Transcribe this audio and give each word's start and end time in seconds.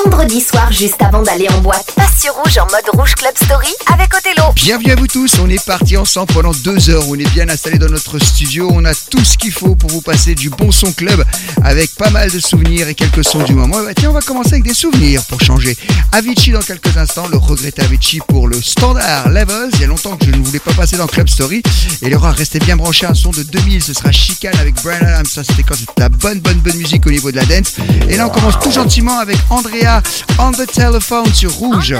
Story. 0.00 0.19
Vendredi 0.30 0.48
soir, 0.48 0.70
juste 0.70 1.02
avant 1.02 1.22
d'aller 1.22 1.48
en 1.48 1.60
boîte, 1.60 1.92
passe 1.96 2.20
sur 2.20 2.32
Rouge 2.34 2.56
en 2.58 2.66
mode 2.66 2.88
Rouge 2.92 3.16
Club 3.16 3.32
Story 3.42 3.66
avec 3.92 4.14
Othello. 4.14 4.52
Bienvenue 4.54 4.92
à 4.92 4.94
vous 4.94 5.08
tous, 5.08 5.40
on 5.42 5.48
est 5.48 5.64
parti 5.64 5.96
ensemble 5.96 6.32
pendant 6.32 6.52
deux 6.52 6.88
heures. 6.88 7.02
On 7.08 7.16
est 7.16 7.28
bien 7.30 7.48
installé 7.48 7.78
dans 7.78 7.88
notre 7.88 8.16
studio. 8.20 8.68
On 8.72 8.84
a 8.84 8.94
tout 8.94 9.24
ce 9.24 9.36
qu'il 9.36 9.50
faut 9.50 9.74
pour 9.74 9.90
vous 9.90 10.02
passer 10.02 10.36
du 10.36 10.48
bon 10.48 10.70
son 10.70 10.92
club 10.92 11.24
avec 11.64 11.96
pas 11.96 12.10
mal 12.10 12.30
de 12.30 12.38
souvenirs 12.38 12.86
et 12.86 12.94
quelques 12.94 13.24
sons 13.24 13.42
du 13.42 13.54
moment. 13.54 13.82
Bah, 13.82 13.92
tiens, 13.92 14.10
on 14.10 14.12
va 14.12 14.20
commencer 14.20 14.52
avec 14.52 14.62
des 14.62 14.74
souvenirs 14.74 15.24
pour 15.28 15.40
changer. 15.40 15.76
Avicii 16.12 16.52
dans 16.52 16.60
quelques 16.60 16.96
instants, 16.96 17.26
le 17.26 17.36
regretté 17.36 17.82
Avicii 17.82 18.20
pour 18.28 18.46
le 18.46 18.62
standard 18.62 19.30
Levels. 19.30 19.70
Il 19.74 19.80
y 19.80 19.84
a 19.84 19.88
longtemps 19.88 20.16
que 20.16 20.26
je 20.26 20.30
ne 20.30 20.44
voulais 20.44 20.60
pas 20.60 20.74
passer 20.74 20.96
dans 20.96 21.08
Club 21.08 21.28
Story. 21.28 21.60
Et 22.02 22.06
il 22.06 22.14
aura 22.14 22.30
resté 22.30 22.60
bien 22.60 22.76
branché 22.76 23.04
un 23.04 23.14
son 23.14 23.30
de 23.30 23.42
2000. 23.42 23.82
Ce 23.82 23.94
sera 23.94 24.12
Chicane 24.12 24.56
avec 24.60 24.74
Brian 24.84 25.00
Adams. 25.00 25.26
Ça, 25.26 25.42
c'était 25.42 25.64
quand 25.64 25.74
c'était 25.74 25.92
la 25.98 26.08
bonne, 26.08 26.38
bonne, 26.38 26.58
bonne 26.58 26.76
musique 26.76 27.04
au 27.06 27.10
niveau 27.10 27.32
de 27.32 27.36
la 27.36 27.46
dance. 27.46 27.74
Et 28.08 28.16
là, 28.16 28.28
on 28.28 28.30
commence 28.30 28.60
tout 28.60 28.70
gentiment 28.70 29.18
avec 29.18 29.36
Andrea 29.50 30.00
on 30.38 30.52
the 30.52 30.66
telephone 30.66 31.32
sur 31.32 31.50
Rouge. 31.50 31.94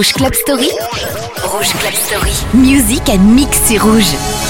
Rouge 0.00 0.14
Club 0.14 0.34
Story. 0.34 0.70
Rouge 1.52 1.72
Club 1.74 1.92
Story. 1.92 2.32
Music 2.54 3.06
and 3.10 3.34
mix, 3.36 3.70
rouge. 3.72 4.49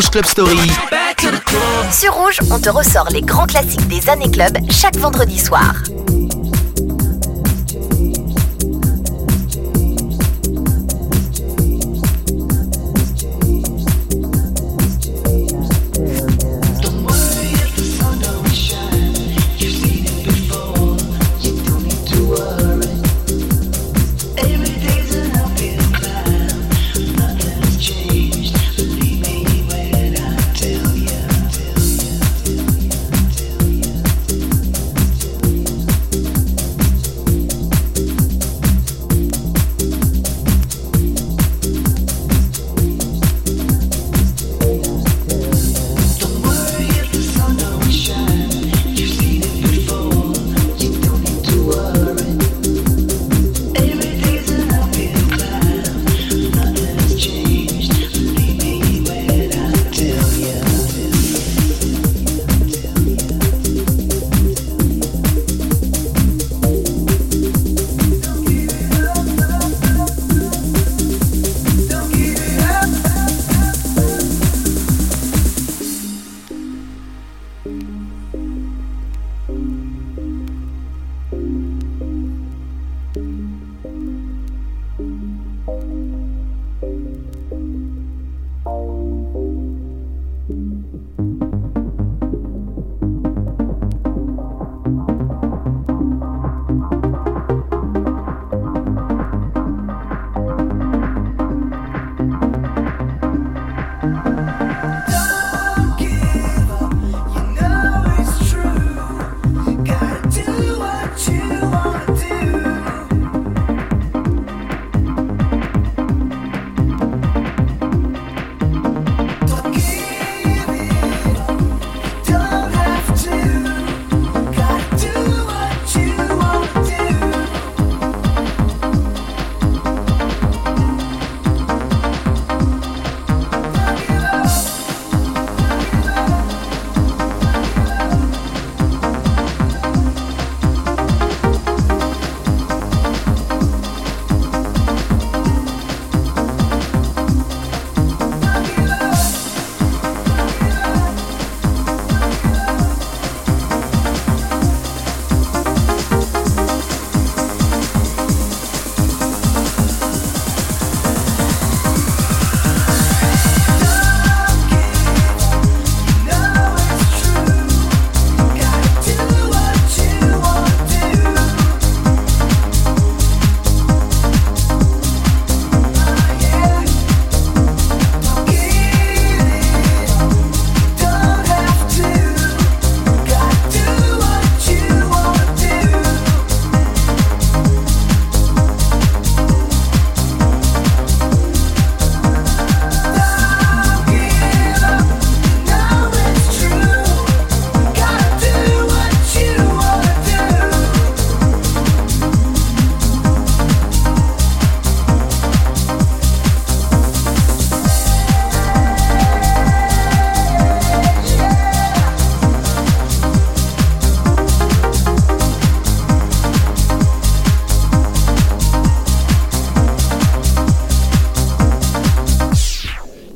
Rouge 0.00 0.10
Club 0.12 0.24
Story. 0.24 0.70
Sur 1.92 2.14
Rouge, 2.14 2.38
on 2.50 2.58
te 2.58 2.70
ressort 2.70 3.10
les 3.10 3.20
grands 3.20 3.44
classiques 3.44 3.86
des 3.86 4.08
années 4.08 4.30
club 4.30 4.56
chaque 4.70 4.96
vendredi 4.96 5.38
soir. 5.38 5.74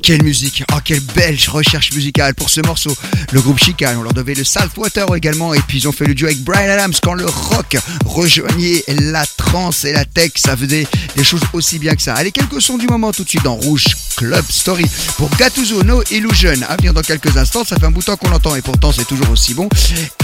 Quelle 0.05 0.21
musique, 0.21 0.63
quelle 0.85 1.01
belle 1.01 1.37
recherche 1.49 1.91
musicale 1.91 2.35
pour 2.35 2.49
ce 2.49 2.61
morceau. 2.61 2.95
Le 3.31 3.41
groupe 3.41 3.59
Chicane, 3.59 3.97
on 3.97 4.03
leur 4.03 4.13
devait 4.13 4.35
le 4.35 4.43
Saltwater 4.43 5.13
également, 5.15 5.53
et 5.53 5.59
puis 5.67 5.79
ils 5.79 5.87
ont 5.87 5.91
fait 5.91 6.05
le 6.05 6.13
duo 6.13 6.27
avec 6.27 6.41
Brian 6.43 6.69
Adams 6.69 6.93
quand 7.01 7.15
le 7.15 7.25
rock 7.25 7.77
rejoignait 8.05 8.83
la 8.87 9.25
trance 9.25 9.83
et 9.83 9.91
la 9.91 10.05
tech, 10.05 10.31
ça 10.35 10.55
faisait 10.55 10.87
des 11.15 11.23
choses 11.23 11.41
aussi 11.53 11.79
bien 11.79 11.95
que 11.95 12.01
ça. 12.01 12.13
Allez, 12.13 12.31
quelques 12.31 12.61
sons 12.61 12.77
du 12.77 12.87
moment 12.87 13.11
tout 13.11 13.23
de 13.23 13.29
suite 13.29 13.43
dans 13.43 13.55
Rouge 13.55 13.85
Club 14.15 14.45
Story 14.49 14.85
pour 15.17 15.29
Gattuso 15.37 15.83
No 15.83 16.03
Illusion. 16.11 16.61
À 16.69 16.75
venir 16.77 16.93
dans 16.93 17.01
quelques 17.01 17.35
instants, 17.35 17.65
ça 17.65 17.77
fait 17.77 17.85
un 17.85 17.91
bout 17.91 18.01
de 18.01 18.05
temps 18.05 18.15
qu'on 18.15 18.29
l'entend 18.29 18.55
et 18.55 18.61
pourtant 18.61 18.91
c'est 18.91 19.05
toujours 19.05 19.29
aussi 19.31 19.53
bon. 19.53 19.67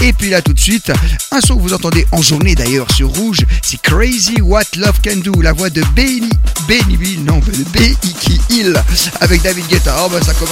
Et 0.00 0.12
puis 0.12 0.30
là 0.30 0.40
tout 0.42 0.52
de 0.52 0.60
suite, 0.60 0.92
un 1.32 1.40
son 1.40 1.56
que 1.56 1.62
vous 1.62 1.74
entendez 1.74 2.06
en 2.12 2.22
journée 2.22 2.54
d'ailleurs 2.54 2.90
sur 2.92 3.08
Rouge, 3.08 3.40
c'est 3.62 3.80
Crazy 3.80 4.40
What 4.40 4.62
Love 4.76 5.00
Can 5.04 5.16
Do, 5.16 5.40
la 5.42 5.52
voix 5.52 5.70
de 5.70 5.82
Benny, 5.96 6.30
Benny 6.68 6.96
Bill, 6.96 7.24
non, 7.24 7.38
de 7.40 7.64
B.I.K. 7.78 8.40
Hill 8.50 8.82
avec 9.20 9.42
David 9.42 9.66
Guetta. 9.66 9.96
Oh 10.04 10.08
bah 10.10 10.20
ça 10.22 10.34
commence 10.34 10.51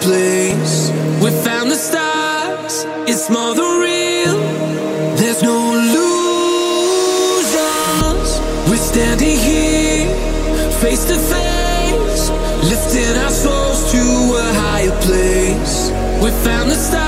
Place. 0.00 0.90
We 1.22 1.30
found 1.44 1.70
the 1.70 1.76
stars, 1.76 2.84
it's 3.08 3.28
more 3.30 3.54
than 3.54 3.80
real. 3.80 4.36
There's 5.16 5.42
no 5.42 5.56
illusions. 5.74 5.98
We're 8.68 8.86
standing 8.92 9.36
here, 9.36 10.06
face 10.80 11.04
to 11.06 11.16
face, 11.34 12.30
lifting 12.70 13.16
our 13.24 13.30
souls 13.30 13.90
to 13.92 14.02
a 14.44 14.52
higher 14.64 14.96
place. 15.06 15.90
We 16.22 16.30
found 16.46 16.70
the 16.70 16.76
stars, 16.76 17.07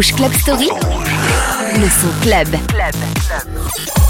Rouge 0.00 0.14
Club 0.14 0.32
Story. 0.32 0.70
Le 1.76 1.88
son 1.90 2.08
club. 2.22 2.48
club. 2.68 4.09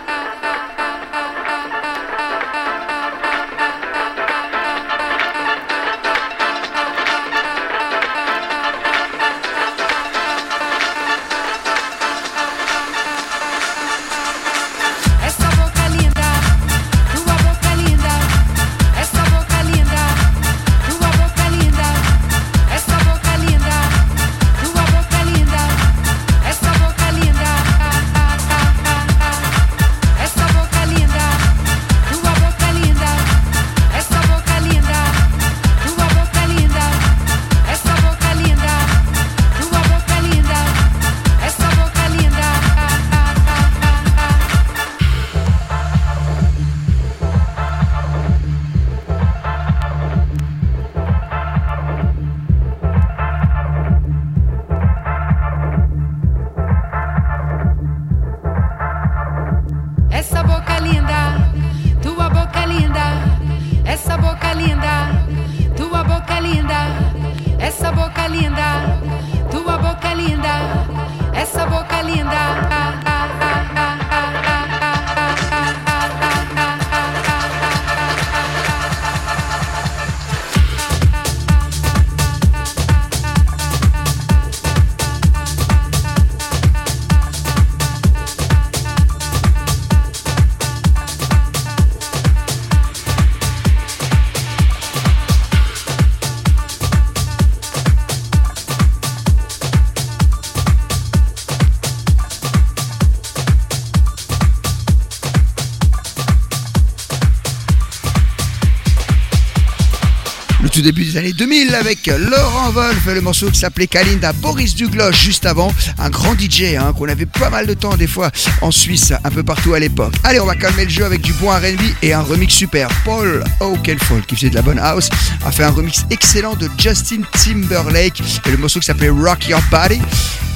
Tout 110.71 110.81
début 110.81 111.03
des 111.03 111.17
années 111.17 111.33
2000 111.33 111.75
avec 111.75 112.07
Laurent 112.07 112.69
Wolf, 112.71 113.05
le 113.07 113.19
morceau 113.19 113.49
qui 113.49 113.59
s'appelait 113.59 113.87
Kalinda, 113.87 114.31
Boris 114.31 114.73
Dugloche 114.73 115.21
juste 115.21 115.45
avant, 115.45 115.73
un 115.97 116.09
grand 116.09 116.33
DJ 116.39 116.75
hein, 116.79 116.93
qu'on 116.97 117.09
avait 117.09 117.25
pas 117.25 117.49
mal 117.49 117.67
de 117.67 117.73
temps 117.73 117.97
des 117.97 118.07
fois 118.07 118.31
en 118.61 118.71
Suisse, 118.71 119.11
un 119.23 119.29
peu 119.29 119.43
partout 119.43 119.73
à 119.73 119.79
l'époque. 119.79 120.13
Allez, 120.23 120.39
on 120.39 120.45
va 120.45 120.55
calmer 120.55 120.85
le 120.85 120.89
jeu 120.89 121.03
avec 121.03 121.21
du 121.21 121.33
bon 121.33 121.49
R&B 121.49 121.81
et 122.01 122.13
un 122.13 122.21
remix 122.21 122.53
super. 122.53 122.87
Paul 123.03 123.43
Oakenfold, 123.59 124.25
qui 124.25 124.35
faisait 124.35 124.49
de 124.49 124.55
la 124.55 124.61
bonne 124.61 124.79
house, 124.79 125.09
a 125.45 125.51
fait 125.51 125.63
un 125.63 125.71
remix 125.71 126.05
excellent 126.09 126.55
de 126.55 126.69
Justin 126.77 127.21
Timberlake 127.33 128.21
et 128.45 128.51
le 128.51 128.57
morceau 128.57 128.79
qui 128.79 128.85
s'appelait 128.85 129.09
Rock 129.09 129.47
Your 129.49 129.61
Body. 129.71 129.99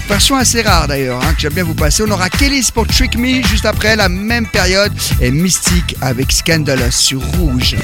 Version 0.08 0.38
assez 0.38 0.62
rare 0.62 0.88
d'ailleurs, 0.88 1.21
hein, 1.21 1.34
que 1.34 1.41
j'aime 1.41 1.54
bien 1.54 1.63
vous 1.63 1.73
passer. 1.73 2.04
On 2.04 2.12
aura 2.12 2.30
Kelly's 2.30 2.71
pour 2.71 2.88
Trick 2.88 3.17
Me 3.17 3.45
juste 3.47 3.65
après 3.65 3.95
la 3.95 4.08
même 4.08 4.47
période 4.47 4.93
et 5.19 5.32
Mystique 5.32 5.97
avec 6.01 6.32
Scandalous 6.32 6.91
sur 6.91 7.21
Rouge. 7.38 7.75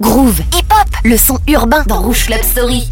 Groove, 0.00 0.40
hip-hop, 0.54 0.88
le 1.04 1.16
son 1.18 1.38
urbain 1.46 1.84
dans 1.86 2.00
Rouge 2.00 2.24
Club 2.24 2.42
Story. 2.42 2.88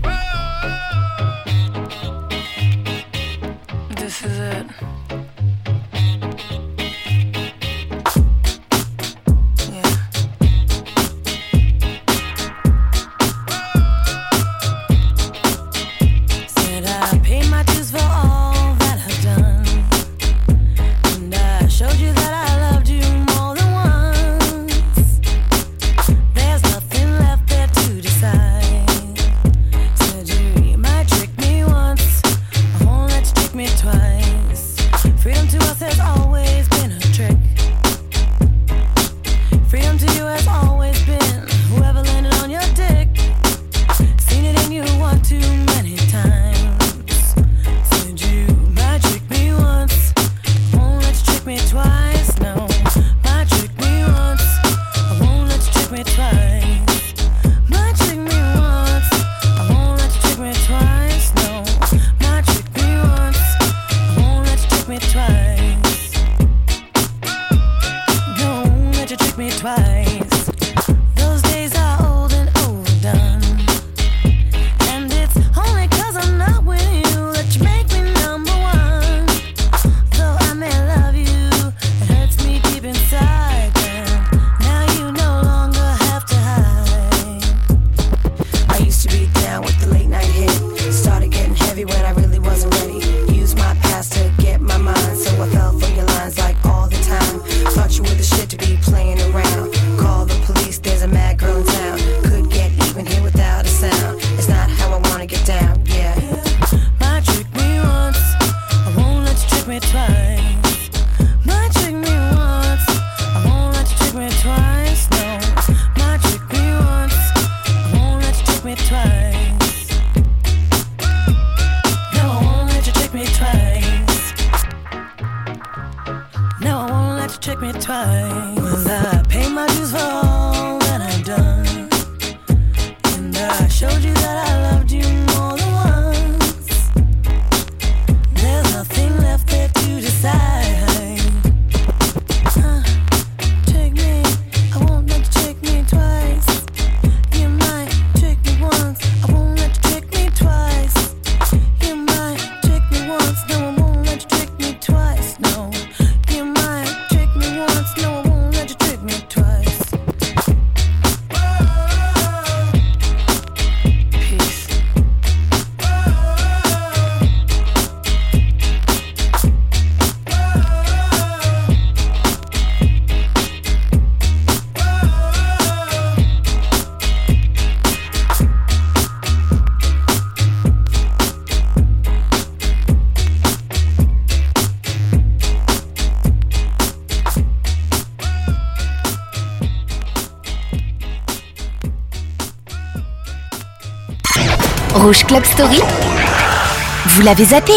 L'avez 197.27 197.47
zappé. 197.47 197.73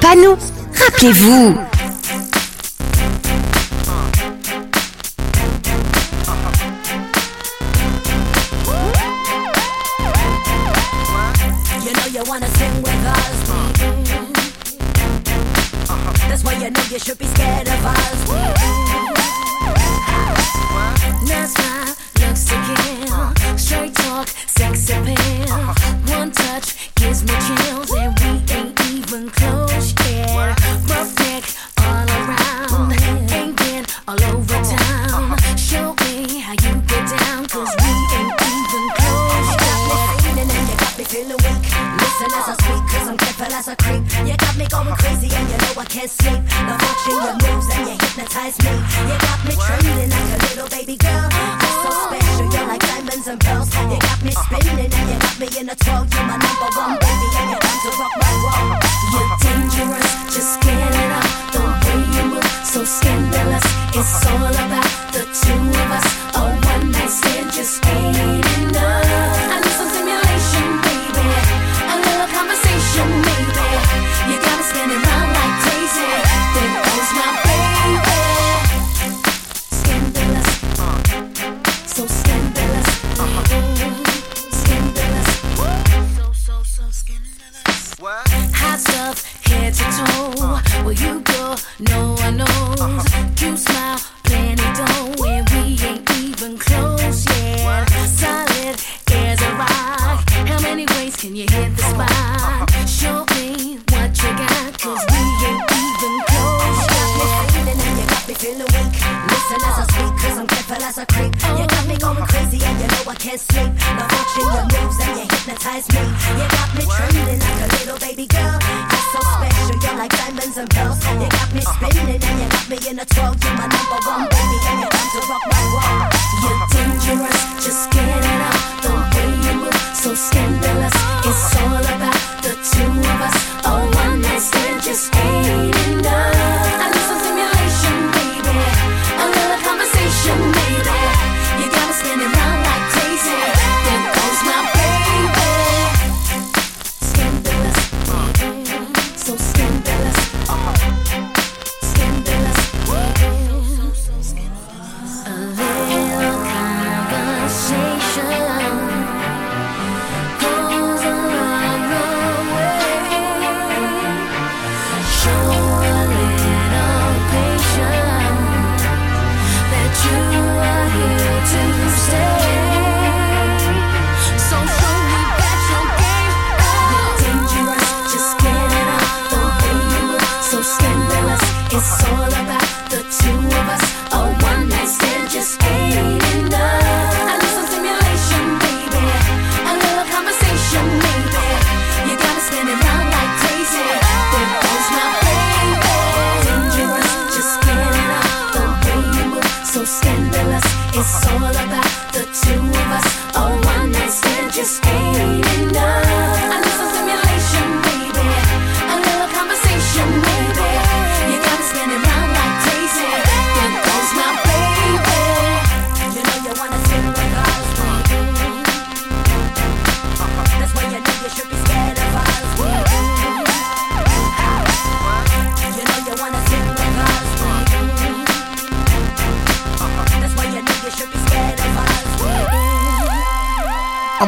Pas 0.00 0.14
nous. 0.14 0.36
Rappelez-vous 0.84 1.56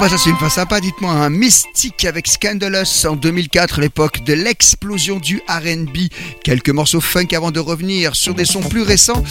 bah 0.06 0.10
ça 0.10 0.18
c'est 0.22 0.30
une 0.30 0.36
fin 0.36 0.48
sympa, 0.48 0.80
dites-moi, 0.80 1.10
un 1.10 1.30
mystique 1.30 2.04
avec 2.04 2.28
Scandalous 2.28 3.06
en 3.08 3.16
2004, 3.16 3.80
l'époque 3.80 4.22
de 4.24 4.34
l'explosion 4.34 5.18
du 5.18 5.42
RB. 5.48 5.96
Quelques 6.44 6.70
morceaux 6.70 7.00
funk 7.00 7.34
avant 7.34 7.50
de 7.50 7.58
revenir 7.58 8.14
sur 8.14 8.32
des 8.34 8.44
sons 8.44 8.60
plus 8.60 8.82
récents, 8.82 9.24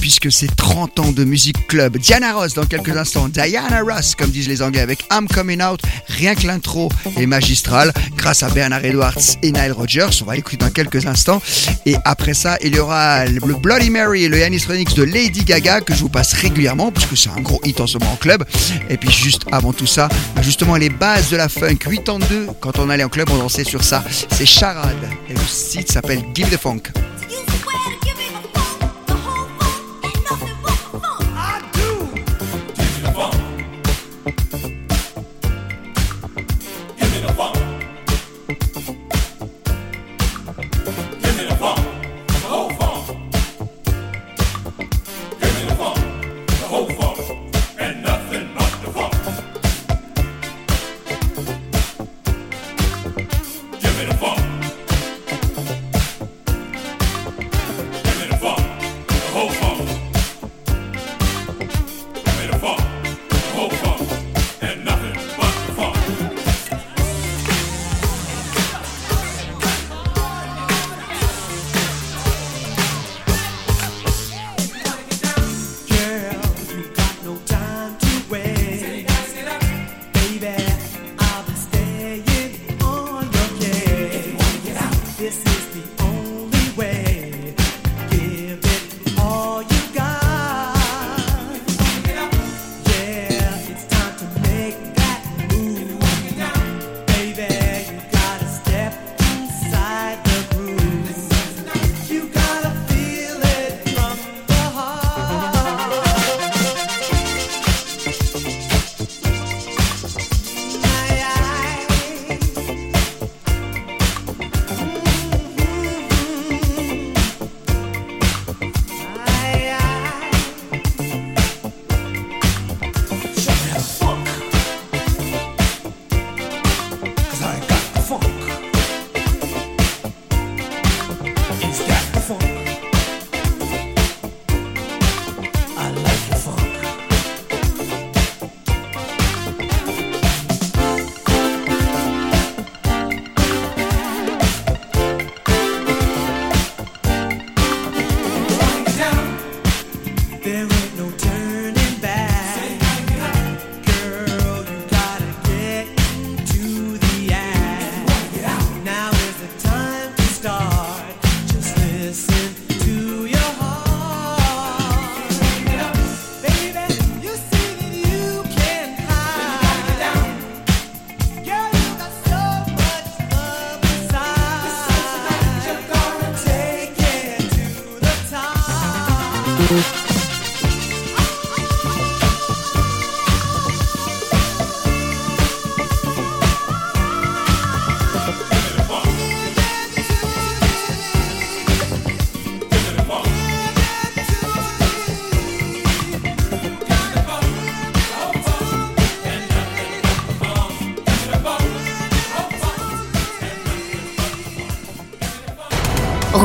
puisque 0.00 0.32
c'est 0.32 0.54
30 0.56 1.00
ans 1.00 1.12
de 1.12 1.24
musique 1.24 1.66
club. 1.66 1.98
Diana 1.98 2.32
Ross 2.32 2.54
dans 2.54 2.64
quelques 2.64 2.96
instants, 2.96 3.28
Diana 3.28 3.82
Ross 3.82 4.14
comme 4.14 4.30
disent 4.30 4.48
les 4.48 4.62
Anglais 4.62 4.80
avec 4.80 5.04
I'm 5.12 5.28
Coming 5.28 5.62
Out, 5.62 5.82
rien 6.08 6.34
que 6.34 6.46
l'intro 6.46 6.88
est 7.18 7.26
magistrale, 7.26 7.92
grâce 8.16 8.42
à 8.42 8.48
Bernard 8.48 8.84
Edwards 8.86 9.18
et 9.42 9.52
Nile 9.52 9.72
Rodgers, 9.72 10.22
on 10.22 10.24
va 10.24 10.34
l'écouter 10.34 10.56
dans 10.56 10.70
quelques 10.70 11.04
instants. 11.04 11.42
Et 11.84 11.96
après 12.06 12.32
ça, 12.32 12.56
il 12.62 12.74
y 12.74 12.78
aura 12.78 13.26
le 13.26 13.54
Bloody 13.54 13.90
Mary 13.90 14.24
et 14.24 14.28
le 14.28 14.38
Yanis 14.38 14.64
Remix 14.66 14.94
de 14.94 15.02
Lady 15.02 15.44
Gaga 15.44 15.82
que 15.82 15.94
je 15.94 16.00
vous 16.00 16.08
passe 16.08 16.32
régulièrement, 16.32 16.90
puisque 16.90 17.18
c'est 17.18 17.30
un 17.30 17.40
gros 17.42 17.60
hit 17.64 17.80
en 17.80 17.86
ce 17.86 17.98
moment 17.98 18.12
en 18.12 18.16
club. 18.16 18.44
Et 18.88 18.96
puis 18.96 19.10
juste 19.10 19.42
avant 19.52 19.74
tout 19.74 19.86
ça, 19.86 20.08
justement 20.40 20.76
les 20.76 20.90
bases 20.90 21.30
de 21.30 21.36
la 21.36 21.48
funk. 21.48 21.76
82, 21.76 22.48
quand 22.60 22.78
on 22.78 22.88
allait 22.90 23.04
en 23.04 23.08
club, 23.08 23.28
on 23.30 23.38
dansait 23.38 23.64
sur 23.64 23.82
ça. 23.82 24.02
C'est 24.30 24.46
Charade. 24.46 24.96
Et 25.28 25.34
le 25.34 25.40
site 25.40 25.90
s'appelle 25.90 26.22
Give 26.34 26.48
the 26.48 26.58
Funk. 26.58 26.82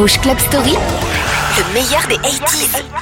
Rouge 0.07 0.21
Club 0.21 0.39
Story, 0.39 0.71
le 0.71 1.73
meilleur 1.73 2.07
des 2.07 2.15
80s. 2.15 2.96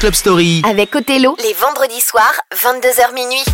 Club 0.00 0.14
Story. 0.14 0.62
Avec 0.64 0.96
Othello, 0.96 1.36
les 1.42 1.52
vendredis 1.52 2.00
soirs, 2.00 2.32
22h 2.54 3.12
minuit. 3.12 3.44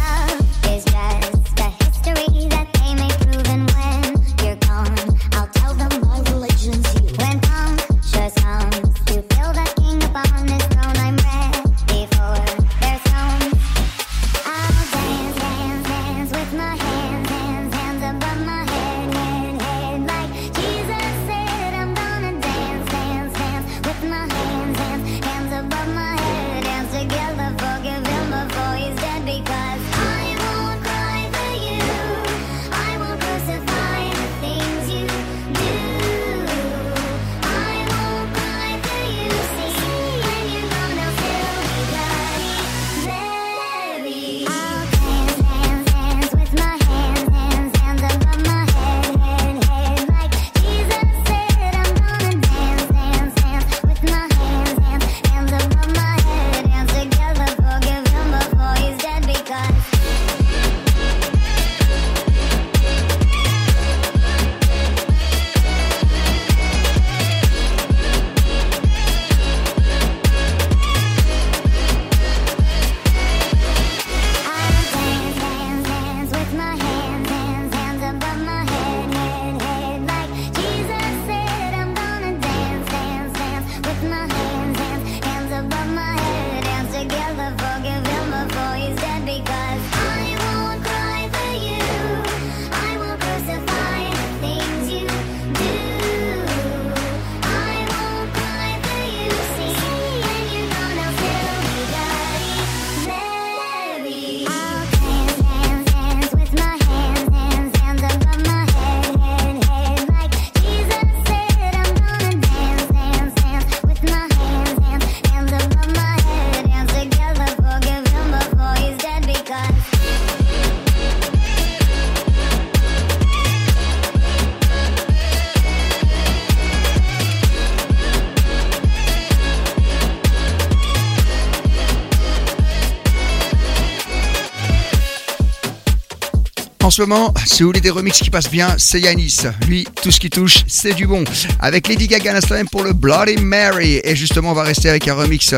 Moment, 137.03 137.35
si 137.47 137.63
vous 137.63 137.69
voulez 137.69 137.81
des 137.81 137.91
remixes 137.91 138.21
qui 138.21 138.31
passent 138.31 138.51
bien, 138.51 138.75
c'est 138.79 139.01
Yanis. 139.01 139.39
Lui, 139.67 139.87
tout 140.03 140.11
ce 140.11 140.21
qui 140.21 140.31
touche, 140.31 140.65
c'est 140.67 140.95
du 140.95 141.07
bon. 141.07 141.25
Avec 141.61 141.89
Lady 141.89 142.07
Gaga 142.07 142.33
l'instant 142.33 142.57
pour 142.71 142.83
le 142.83 142.93
Bloody 142.93 143.37
Mary. 143.37 144.01
Et 144.05 144.17
justement, 144.17 144.51
on 144.51 144.55
va 144.55 144.63
rester 144.63 144.89
avec 144.89 145.07
un 145.09 145.15
remix 145.15 145.55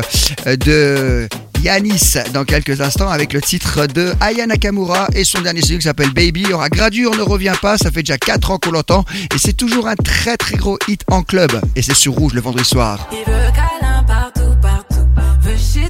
euh, 0.47 0.55
de 0.55 1.29
Yanis 1.63 2.15
dans 2.33 2.45
quelques 2.45 2.81
instants 2.81 3.09
avec 3.09 3.33
le 3.33 3.41
titre 3.41 3.85
de 3.85 4.13
Aya 4.21 4.47
Nakamura 4.47 5.07
et 5.13 5.23
son 5.23 5.41
dernier 5.41 5.61
single 5.61 5.79
qui 5.79 5.83
s'appelle 5.83 6.11
Baby. 6.11 6.41
Il 6.43 6.49
y 6.49 6.53
aura 6.53 6.69
Gradure 6.69 7.15
ne 7.15 7.21
revient 7.21 7.55
pas, 7.61 7.77
ça 7.77 7.91
fait 7.91 8.01
déjà 8.01 8.17
4 8.17 8.51
ans 8.51 8.57
qu'on 8.57 8.71
l'entend 8.71 9.03
et 9.33 9.37
c'est 9.37 9.53
toujours 9.53 9.87
un 9.87 9.95
très 9.95 10.37
très 10.37 10.55
gros 10.55 10.79
hit 10.87 11.03
en 11.07 11.21
club 11.21 11.51
et 11.75 11.81
c'est 11.81 11.95
sur 11.95 12.13
Rouge 12.13 12.33
le 12.33 12.41
vendredi 12.41 12.67
soir. 12.67 13.09
Il 13.11 13.19
veut 13.19 13.51
câlin 13.53 14.03
partout, 14.03 14.55
partout, 14.61 15.05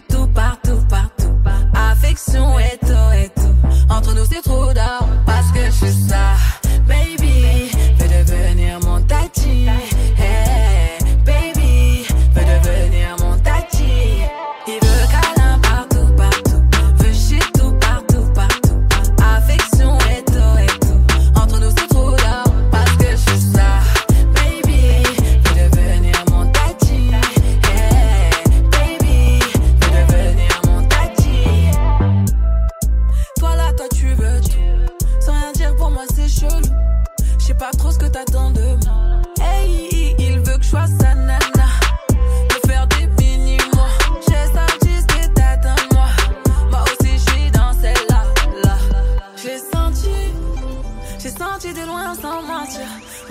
tout 0.10 0.28
partout, 0.28 0.80
partout, 0.90 1.34
affection. 1.74 2.56
Entre 3.90 4.14
nous 4.14 4.26
c'est 4.26 4.42
trop 4.42 4.74
d'or 4.74 5.08
ça, 5.92 6.36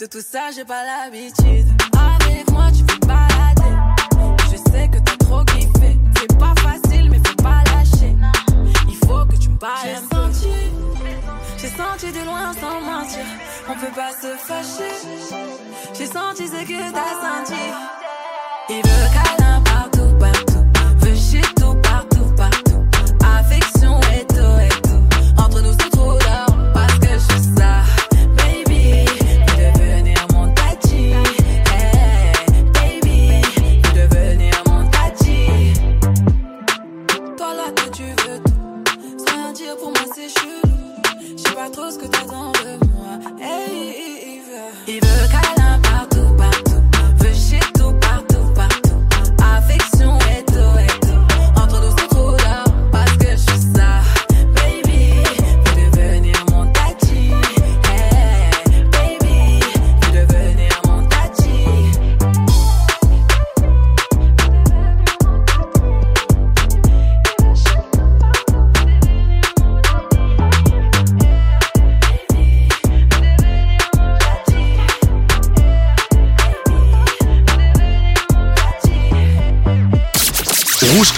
De 0.00 0.06
tout 0.06 0.20
ça, 0.20 0.50
j'ai 0.52 0.64
pas 0.64 0.82
l'habitude. 0.84 1.68
Avec 1.96 2.50
moi, 2.50 2.66
tu 2.76 2.82
peux 2.82 3.06
balader. 3.06 3.76
Je 4.50 4.56
sais 4.56 4.88
que 4.88 4.98
t'as 4.98 5.16
trop 5.24 5.44
kiffé. 5.44 5.96
C'est 6.18 6.36
pas 6.36 6.52
facile, 6.56 7.10
mais 7.10 7.20
faut 7.24 7.36
pas 7.36 7.62
lâcher. 7.70 8.12
Il 8.88 8.96
faut 9.06 9.24
que 9.24 9.36
tu 9.36 9.50
me 9.50 9.56
parles. 9.56 9.72
J'ai 9.84 10.16
senti, 10.16 10.48
j'ai 11.58 11.68
senti 11.68 12.10
de 12.10 12.24
loin 12.24 12.52
sans 12.54 12.80
mentir. 12.80 13.24
On 13.68 13.74
peut 13.74 13.94
pas 13.94 14.10
se 14.10 14.34
fâcher. 14.36 14.90
J'ai 15.96 16.06
senti 16.06 16.48
ce 16.48 16.64
que 16.64 16.92
t'as 16.92 17.14
senti. 17.22 17.62
Il 18.70 18.76
veut 18.76 19.08
câlin 19.14 19.62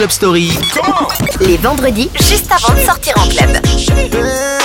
Club 0.06 0.12
Story. 0.12 0.52
Les 1.40 1.56
vendredis, 1.56 2.10
juste 2.14 2.46
avant 2.52 2.78
de 2.78 2.84
sortir 2.84 3.14
en 3.18 3.28
club. 3.28 4.55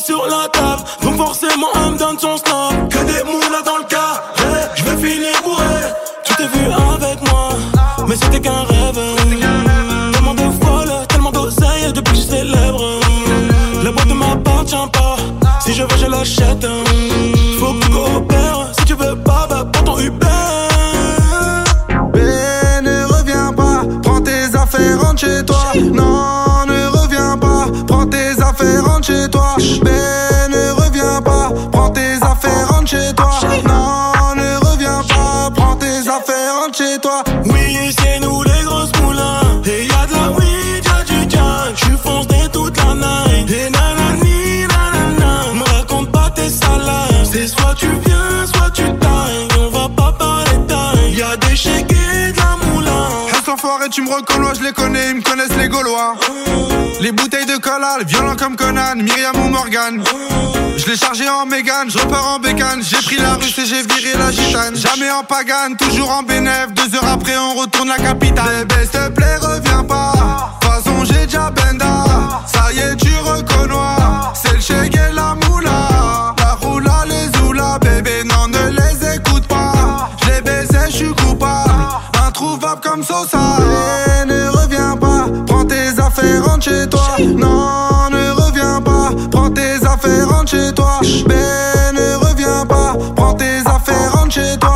Sur 0.00 0.26
la 0.26 0.48
table. 0.48 0.82
Donc 1.02 1.16
forcément, 1.16 1.68
elle 1.74 1.92
me 1.92 1.98
donne 1.98 2.18
son 2.18 2.36
rentre. 29.12 29.84
Ben, 29.84 30.50
ne 30.50 30.70
reviens 30.82 31.20
pas, 31.22 31.50
prends 31.72 31.90
tes 31.90 32.14
affaires, 32.22 32.68
rentre 32.68 32.88
chez 32.88 33.12
toi. 33.14 33.30
Non, 33.66 34.34
ne 34.34 34.66
reviens 34.66 35.02
pas, 35.08 35.50
prends 35.54 35.76
tes 35.76 36.08
affaires, 36.08 36.54
rentre 36.62 36.78
chez 36.78 36.98
toi. 37.00 37.22
Oui, 37.44 37.94
c'est 37.98 38.20
nous 38.20 38.42
les 38.42 38.64
grosses 38.64 38.92
moulins. 39.02 39.60
Et 39.66 39.86
y'a 39.86 40.06
de 40.06 40.14
la 40.14 40.30
weed, 40.30 40.84
y'a 40.84 41.04
du 41.04 41.30
jack. 41.30 41.76
J'suis 41.76 41.96
foncé 42.02 42.48
toute 42.52 42.76
la 42.78 42.94
night. 42.94 43.50
Et 43.50 43.70
nanani, 43.70 44.66
nanana. 44.68 45.52
Me 45.54 45.76
raconte 45.76 46.10
pas 46.10 46.30
tes 46.30 46.48
salades. 46.48 47.26
C'est 47.30 47.48
soit 47.48 47.74
tu 47.76 47.88
viens, 48.06 48.46
soit 48.46 48.70
tu 48.70 48.84
tailles. 48.84 49.48
On 49.58 49.68
va 49.68 49.88
pas 49.88 50.12
parler 50.12 50.58
taille. 50.66 51.14
Y'a 51.14 51.36
des 51.36 51.68
et 51.68 52.32
de 52.32 52.36
la 52.38 52.56
moulin. 52.66 53.08
Reste 53.32 53.48
enfoiré, 53.48 53.88
tu 53.90 54.02
me 54.02 54.10
reconnais, 54.10 54.54
je 54.54 54.62
les 54.62 54.72
connais, 54.72 55.10
ils 55.10 55.16
me 55.16 55.22
connaissent 55.22 55.56
les 55.58 55.68
Gaulois. 55.68 56.14
Les 57.04 57.12
bouteilles 57.12 57.44
de 57.44 57.58
cola, 57.58 57.98
violents 58.06 58.34
comme 58.34 58.56
Conan, 58.56 58.96
Myriam 58.96 59.36
ou 59.36 59.50
Morgan. 59.50 60.02
Je 60.78 60.86
l'ai 60.86 60.96
chargé 60.96 61.28
en 61.28 61.44
mégane, 61.44 61.90
je 61.90 61.98
repars 61.98 62.26
en 62.28 62.38
bécane. 62.38 62.82
J'ai 62.82 62.96
pris 62.96 63.18
la 63.18 63.34
russe 63.34 63.58
et 63.58 63.66
j'ai 63.66 63.82
viré 63.82 64.16
la 64.16 64.32
gitane. 64.32 64.74
Jamais 64.74 65.10
en 65.10 65.22
pagane, 65.22 65.76
toujours 65.76 66.10
en 66.10 66.22
bénéf. 66.22 66.68
Deux 66.72 66.96
heures 66.96 67.12
après, 67.12 67.36
on 67.36 67.60
retourne 67.60 67.88
la 67.88 67.98
capitale. 67.98 68.64
Bébé, 68.66 68.88
s'il 68.90 68.90
te 68.92 69.08
plaît, 69.10 69.36
reviens 69.36 69.84
pas. 69.84 70.12
De 70.14 70.66
toute 70.66 70.72
façon, 70.72 71.04
j'ai 71.04 71.26
déjà 71.26 71.50
benda. 71.50 72.42
Ça 72.46 72.72
y 72.72 72.78
est, 72.78 72.96
tu 72.96 73.14
reconnais. 73.18 73.74
C'est 74.32 74.54
le 74.54 74.60
chèque 74.60 74.96
et 74.96 75.12
la 75.12 75.34
moula. 75.46 76.34
La 76.38 76.54
roula, 76.54 77.04
les 77.06 77.38
oula, 77.42 77.78
bébé, 77.80 78.24
non, 78.24 78.48
ne 78.48 78.70
les 78.70 79.16
écoute 79.16 79.46
pas. 79.46 80.08
Je 80.22 80.30
les 80.30 80.40
baisais, 80.40 80.86
je 80.90 80.96
suis 80.96 81.14
coupable. 81.16 81.70
Introuvable 82.26 82.80
comme 82.82 83.04
Sosa. 83.04 83.73
Non, 86.66 88.08
ne 88.10 88.30
reviens 88.30 88.80
pas, 88.80 89.10
prends 89.30 89.50
tes 89.50 89.84
affaires, 89.84 90.28
rentre 90.30 90.50
chez 90.50 90.72
toi. 90.72 90.98
Ben, 91.26 91.94
ne 91.94 92.16
reviens 92.24 92.64
pas, 92.64 92.94
prends 93.14 93.34
tes 93.34 93.60
affaires, 93.66 94.12
rentre 94.14 94.32
chez 94.32 94.56
toi. 94.58 94.74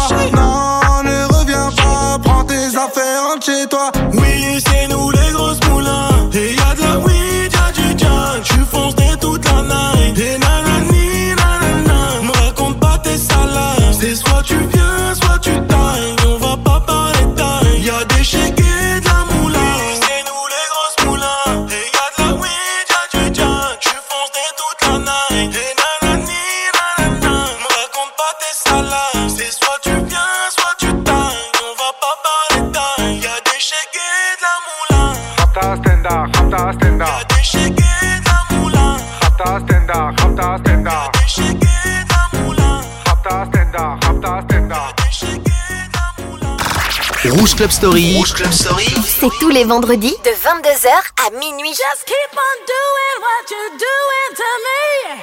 Rouge 47.39 47.55
Club 47.55 47.71
Story. 47.71 48.17
Rouge 48.17 48.33
Club 48.33 48.51
Story. 48.51 48.89
C'est 49.07 49.31
tous 49.39 49.49
les 49.49 49.63
vendredis 49.63 50.17
de 50.25 50.31
22h 50.31 50.89
à 51.25 51.31
minuit. 51.39 51.69
Just 51.71 52.05
keep 52.05 52.33
on 52.33 52.57
doing 52.67 53.17
what 53.23 53.49
you're 53.49 53.79
doing 53.79 54.35
to 54.35 54.49
me. 54.67 55.23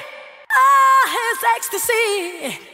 Ah, 0.50 1.10
it's 1.34 1.44
ecstasy. 1.58 2.65